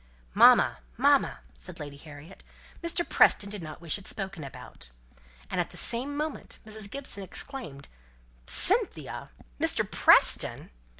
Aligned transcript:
"Mamma, 0.33 0.79
mamma!" 0.97 1.41
said 1.55 1.79
Lady 1.79 1.97
Harriet, 1.97 2.41
"Mr. 2.83 3.07
Preston 3.07 3.51
did 3.51 3.61
not 3.61 3.81
wish 3.81 3.99
it 3.99 4.07
spoken 4.07 4.43
about." 4.43 4.89
And 5.47 5.61
at 5.61 5.69
the 5.69 5.77
same 5.77 6.17
moment 6.17 6.57
Mrs. 6.65 6.89
Gibson 6.89 7.21
exclaimed, 7.21 7.87
"Cynthia 8.47 9.29
Mr. 9.59 9.85
Preston!" 9.87 10.71